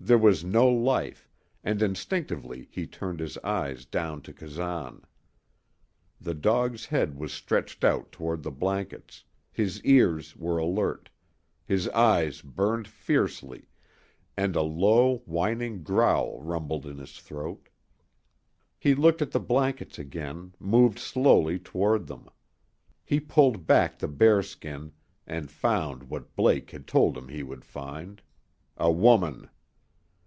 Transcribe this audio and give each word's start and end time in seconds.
There 0.00 0.16
was 0.16 0.44
no 0.44 0.68
life, 0.68 1.28
and 1.64 1.82
instinctively 1.82 2.68
he 2.70 2.86
turned 2.86 3.18
his 3.18 3.36
eyes 3.38 3.84
down 3.84 4.22
to 4.22 4.32
Kazan. 4.32 5.02
The 6.20 6.34
dog's 6.34 6.86
head 6.86 7.16
was 7.18 7.32
stretched 7.32 7.82
out 7.82 8.12
toward 8.12 8.44
the 8.44 8.52
blankets, 8.52 9.24
his 9.50 9.82
ears 9.82 10.36
were 10.36 10.56
alert, 10.58 11.10
his 11.66 11.88
eyes 11.88 12.42
burned 12.42 12.86
fiercely, 12.86 13.66
and 14.36 14.54
a 14.54 14.62
low, 14.62 15.18
whining 15.26 15.82
growl 15.82 16.40
rumbled 16.42 16.86
in 16.86 16.98
his 16.98 17.18
throat. 17.18 17.68
He 18.78 18.94
looked 18.94 19.20
at 19.20 19.32
the 19.32 19.40
blankets 19.40 19.98
again, 19.98 20.54
moved 20.60 21.00
slowly 21.00 21.58
toward 21.58 22.06
them. 22.06 22.28
He 23.04 23.18
pulled 23.18 23.66
back 23.66 23.98
the 23.98 24.06
bearskin 24.08 24.92
and 25.26 25.50
found 25.50 26.04
what 26.04 26.36
Blake 26.36 26.70
had 26.70 26.86
told 26.86 27.18
him 27.18 27.26
he 27.28 27.42
would 27.42 27.64
find 27.64 28.22
a 28.76 28.92
woman. 28.92 29.50